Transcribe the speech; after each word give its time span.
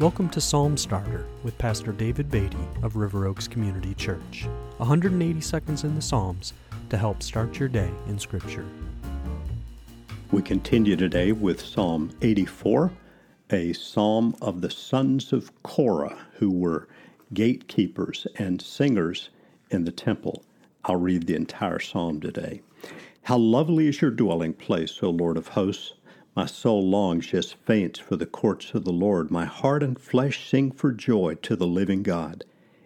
Welcome 0.00 0.28
to 0.28 0.40
Psalm 0.40 0.76
Starter 0.76 1.26
with 1.42 1.58
Pastor 1.58 1.90
David 1.90 2.30
Beatty 2.30 2.56
of 2.84 2.94
River 2.94 3.26
Oaks 3.26 3.48
Community 3.48 3.94
Church. 3.94 4.46
180 4.76 5.40
seconds 5.40 5.82
in 5.82 5.96
the 5.96 6.00
Psalms 6.00 6.52
to 6.90 6.96
help 6.96 7.20
start 7.20 7.58
your 7.58 7.68
day 7.68 7.90
in 8.06 8.16
Scripture. 8.16 8.64
We 10.30 10.40
continue 10.42 10.94
today 10.94 11.32
with 11.32 11.60
Psalm 11.60 12.12
84, 12.22 12.92
a 13.50 13.72
psalm 13.72 14.36
of 14.40 14.60
the 14.60 14.70
sons 14.70 15.32
of 15.32 15.50
Korah, 15.64 16.16
who 16.34 16.52
were 16.52 16.86
gatekeepers 17.34 18.24
and 18.36 18.62
singers 18.62 19.30
in 19.72 19.84
the 19.84 19.90
temple. 19.90 20.44
I'll 20.84 20.94
read 20.94 21.26
the 21.26 21.34
entire 21.34 21.80
psalm 21.80 22.20
today. 22.20 22.62
How 23.22 23.36
lovely 23.36 23.88
is 23.88 24.00
your 24.00 24.12
dwelling 24.12 24.54
place, 24.54 25.02
O 25.02 25.10
Lord 25.10 25.36
of 25.36 25.48
hosts! 25.48 25.94
My 26.38 26.46
soul 26.46 26.88
longs, 26.88 27.32
yes, 27.32 27.50
faints 27.50 27.98
for 27.98 28.14
the 28.14 28.24
courts 28.24 28.72
of 28.72 28.84
the 28.84 28.92
Lord. 28.92 29.28
My 29.28 29.44
heart 29.44 29.82
and 29.82 29.98
flesh 29.98 30.48
sing 30.48 30.70
for 30.70 30.92
joy 30.92 31.34
to 31.42 31.56
the 31.56 31.66
living 31.66 32.04
God. 32.04 32.44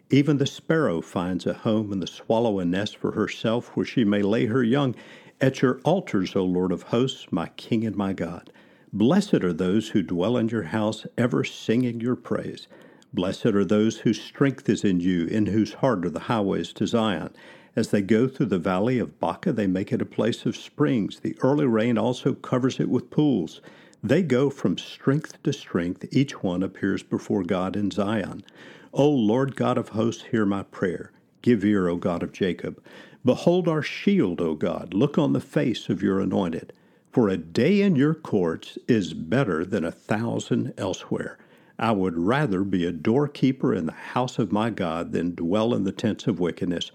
Even 0.09 0.38
the 0.38 0.47
sparrow 0.47 1.02
finds 1.02 1.45
a 1.45 1.52
home, 1.52 1.93
and 1.93 2.02
the 2.02 2.07
swallow 2.07 2.60
a 2.60 2.65
nest 2.65 2.96
for 2.96 3.12
herself 3.12 3.77
where 3.77 3.84
she 3.84 4.05
may 4.05 4.23
lay 4.23 4.46
her 4.46 4.62
young. 4.62 4.95
At 5.38 5.60
your 5.60 5.83
altars, 5.84 6.34
O 6.34 6.43
Lord 6.43 6.73
of 6.73 6.84
hosts, 6.84 7.27
my 7.30 7.48
King 7.59 7.84
and 7.84 7.95
my 7.95 8.15
God. 8.15 8.51
Blessed 8.91 9.45
are 9.45 9.52
those 9.52 9.91
who 9.91 10.02
dwell 10.02 10.38
in 10.38 10.48
your 10.48 10.62
house, 10.62 11.07
ever 11.19 11.45
singing 11.45 12.01
your 12.01 12.16
praise. 12.16 12.69
Blessed 13.12 13.45
are 13.45 13.66
those 13.66 13.98
whose 13.98 14.19
strength 14.19 14.66
is 14.71 14.82
in 14.82 15.01
you, 15.01 15.27
in 15.27 15.45
whose 15.45 15.74
heart 15.74 16.07
are 16.07 16.10
the 16.10 16.21
highways 16.21 16.73
to 16.73 16.87
Zion. 16.87 17.34
As 17.75 17.91
they 17.91 18.03
go 18.03 18.29
through 18.29 18.47
the 18.47 18.59
valley 18.59 18.99
of 18.99 19.19
Baca, 19.19 19.53
they 19.53 19.67
make 19.67 19.93
it 19.93 20.03
a 20.03 20.07
place 20.07 20.45
of 20.45 20.57
springs. 20.57 21.21
The 21.21 21.37
early 21.41 21.65
rain 21.65 21.97
also 21.97 22.35
covers 22.35 22.79
it 22.79 22.91
with 22.91 23.11
pools. 23.11 23.63
They 24.03 24.23
go 24.23 24.51
from 24.51 24.77
strength 24.77 25.43
to 25.45 25.53
strength. 25.55 26.05
Each 26.11 26.43
one 26.43 26.63
appears 26.63 27.03
before 27.03 27.45
God 27.45 27.75
in 27.75 27.91
Zion. 27.91 28.45
O 28.93 29.09
Lord 29.09 29.57
God 29.57 29.79
of 29.79 29.91
hosts, 29.91 30.24
hear 30.24 30.45
my 30.45 30.65
prayer. 30.65 31.13
Give 31.41 31.65
ear, 31.65 31.88
O 31.88 31.96
God 31.96 32.23
of 32.23 32.33
Jacob. 32.33 32.83
Behold 33.24 33.66
our 33.69 33.83
shield, 33.83 34.41
O 34.41 34.55
God. 34.55 34.93
Look 34.93 35.16
on 35.16 35.33
the 35.33 35.41
face 35.41 35.89
of 35.89 36.02
your 36.02 36.21
anointed. 36.21 36.74
For 37.11 37.29
a 37.29 37.39
day 37.39 37.80
in 37.80 37.96
your 37.96 38.15
courts 38.15 38.77
is 38.87 39.15
better 39.15 39.65
than 39.65 39.85
a 39.85 39.93
thousand 39.93 40.74
elsewhere. 40.77 41.39
I 41.79 41.93
would 41.93 42.18
rather 42.18 42.65
be 42.65 42.85
a 42.85 42.93
doorkeeper 42.93 43.74
in 43.74 43.87
the 43.87 43.93
house 43.93 44.39
of 44.39 44.52
my 44.52 44.68
God 44.68 45.13
than 45.13 45.35
dwell 45.35 45.73
in 45.74 45.85
the 45.85 45.93
tents 45.93 46.27
of 46.27 46.39
wickedness. 46.39 46.91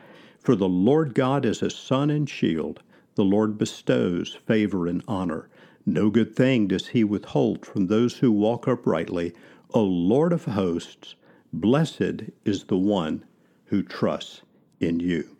For 0.47 0.55
the 0.55 0.69
Lord 0.69 1.13
God 1.13 1.43
is 1.43 1.61
a 1.61 1.69
sun 1.69 2.09
and 2.09 2.29
shield. 2.29 2.81
The 3.15 3.25
Lord 3.25 3.57
bestows 3.57 4.33
favor 4.45 4.87
and 4.87 5.03
honor. 5.05 5.49
No 5.85 6.09
good 6.09 6.37
thing 6.37 6.67
does 6.67 6.87
he 6.87 7.03
withhold 7.03 7.65
from 7.65 7.87
those 7.87 8.19
who 8.19 8.31
walk 8.31 8.65
uprightly. 8.65 9.33
O 9.73 9.83
Lord 9.83 10.31
of 10.31 10.45
hosts, 10.45 11.15
blessed 11.51 12.31
is 12.45 12.63
the 12.63 12.77
one 12.77 13.25
who 13.65 13.83
trusts 13.83 14.41
in 14.79 15.01
you. 15.01 15.35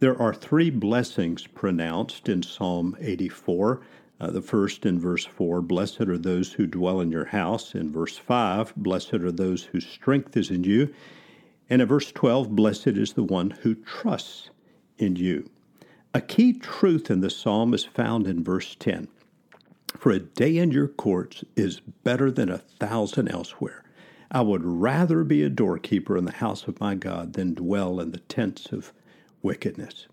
There 0.00 0.18
are 0.18 0.32
three 0.32 0.70
blessings 0.70 1.46
pronounced 1.46 2.30
in 2.30 2.42
Psalm 2.42 2.96
84. 2.98 3.82
Uh, 4.18 4.30
the 4.30 4.40
first 4.40 4.86
in 4.86 4.98
verse 4.98 5.26
4 5.26 5.60
Blessed 5.60 6.00
are 6.00 6.16
those 6.16 6.54
who 6.54 6.66
dwell 6.66 7.02
in 7.02 7.12
your 7.12 7.26
house. 7.26 7.74
In 7.74 7.92
verse 7.92 8.16
5, 8.16 8.74
Blessed 8.74 9.12
are 9.12 9.32
those 9.32 9.64
whose 9.64 9.86
strength 9.86 10.34
is 10.34 10.50
in 10.50 10.64
you. 10.64 10.94
And 11.70 11.82
in 11.82 11.88
verse 11.88 12.12
12, 12.12 12.54
blessed 12.54 12.88
is 12.88 13.12
the 13.12 13.22
one 13.22 13.50
who 13.50 13.74
trusts 13.74 14.50
in 14.96 15.16
you. 15.16 15.50
A 16.14 16.20
key 16.20 16.52
truth 16.54 17.10
in 17.10 17.20
the 17.20 17.30
psalm 17.30 17.74
is 17.74 17.84
found 17.84 18.26
in 18.26 18.42
verse 18.42 18.74
10 18.78 19.08
For 19.96 20.10
a 20.10 20.18
day 20.18 20.56
in 20.56 20.70
your 20.70 20.88
courts 20.88 21.44
is 21.54 21.80
better 21.80 22.30
than 22.30 22.48
a 22.48 22.58
thousand 22.58 23.28
elsewhere. 23.28 23.84
I 24.30 24.40
would 24.42 24.64
rather 24.64 25.24
be 25.24 25.42
a 25.42 25.50
doorkeeper 25.50 26.16
in 26.16 26.24
the 26.24 26.32
house 26.32 26.66
of 26.66 26.80
my 26.80 26.94
God 26.94 27.34
than 27.34 27.54
dwell 27.54 28.00
in 28.00 28.12
the 28.12 28.18
tents 28.18 28.72
of 28.72 28.92
wickedness. 29.42 30.06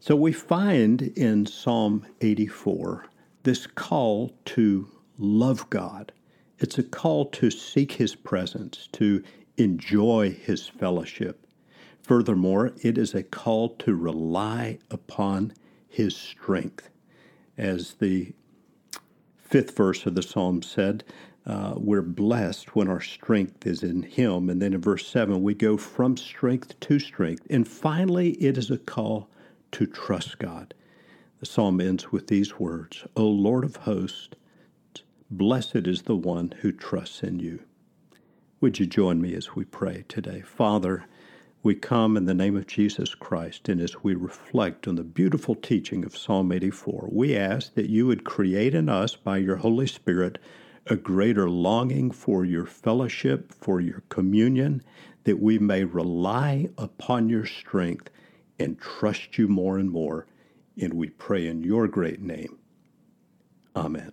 So 0.00 0.14
we 0.14 0.32
find 0.32 1.02
in 1.02 1.46
Psalm 1.46 2.06
84 2.20 3.06
this 3.42 3.66
call 3.66 4.34
to 4.46 4.90
love 5.18 5.68
God. 5.70 6.12
It's 6.58 6.78
a 6.78 6.82
call 6.82 7.26
to 7.26 7.50
seek 7.50 7.92
His 7.92 8.14
presence, 8.14 8.88
to 8.92 9.22
enjoy 9.56 10.30
his 10.32 10.68
fellowship. 10.68 11.46
Furthermore, 12.02 12.72
it 12.82 12.98
is 12.98 13.14
a 13.14 13.22
call 13.22 13.70
to 13.70 13.94
rely 13.94 14.78
upon 14.90 15.52
his 15.88 16.16
strength. 16.16 16.90
As 17.58 17.94
the 17.94 18.32
fifth 19.36 19.76
verse 19.76 20.06
of 20.06 20.14
the 20.14 20.22
psalm 20.22 20.62
said, 20.62 21.04
uh, 21.46 21.74
we're 21.76 22.02
blessed 22.02 22.74
when 22.74 22.88
our 22.88 23.00
strength 23.00 23.66
is 23.66 23.82
in 23.82 24.02
him. 24.02 24.50
And 24.50 24.60
then 24.60 24.74
in 24.74 24.80
verse 24.80 25.06
7, 25.06 25.42
we 25.42 25.54
go 25.54 25.76
from 25.76 26.16
strength 26.16 26.78
to 26.80 26.98
strength. 26.98 27.46
And 27.48 27.66
finally, 27.66 28.30
it 28.32 28.58
is 28.58 28.70
a 28.70 28.78
call 28.78 29.28
to 29.72 29.86
trust 29.86 30.38
God. 30.38 30.74
The 31.38 31.46
psalm 31.46 31.80
ends 31.80 32.10
with 32.10 32.26
these 32.26 32.58
words 32.58 33.04
O 33.16 33.26
Lord 33.26 33.64
of 33.64 33.76
hosts, 33.76 34.30
blessed 35.30 35.86
is 35.86 36.02
the 36.02 36.16
one 36.16 36.52
who 36.60 36.72
trusts 36.72 37.22
in 37.22 37.38
you. 37.38 37.60
Would 38.66 38.80
you 38.80 38.86
join 38.86 39.20
me 39.20 39.32
as 39.34 39.54
we 39.54 39.64
pray 39.64 40.04
today? 40.08 40.40
Father, 40.40 41.04
we 41.62 41.76
come 41.76 42.16
in 42.16 42.24
the 42.24 42.34
name 42.34 42.56
of 42.56 42.66
Jesus 42.66 43.14
Christ, 43.14 43.68
and 43.68 43.80
as 43.80 44.02
we 44.02 44.16
reflect 44.16 44.88
on 44.88 44.96
the 44.96 45.04
beautiful 45.04 45.54
teaching 45.54 46.04
of 46.04 46.16
Psalm 46.16 46.50
84, 46.50 47.10
we 47.12 47.36
ask 47.36 47.74
that 47.74 47.88
you 47.88 48.08
would 48.08 48.24
create 48.24 48.74
in 48.74 48.88
us, 48.88 49.14
by 49.14 49.36
your 49.36 49.54
Holy 49.54 49.86
Spirit, 49.86 50.40
a 50.86 50.96
greater 50.96 51.48
longing 51.48 52.10
for 52.10 52.44
your 52.44 52.66
fellowship, 52.66 53.54
for 53.54 53.80
your 53.80 54.02
communion, 54.08 54.82
that 55.22 55.40
we 55.40 55.60
may 55.60 55.84
rely 55.84 56.68
upon 56.76 57.28
your 57.28 57.46
strength 57.46 58.10
and 58.58 58.80
trust 58.80 59.38
you 59.38 59.46
more 59.46 59.78
and 59.78 59.92
more. 59.92 60.26
And 60.76 60.94
we 60.94 61.10
pray 61.10 61.46
in 61.46 61.62
your 61.62 61.86
great 61.86 62.20
name. 62.20 62.58
Amen. 63.76 64.10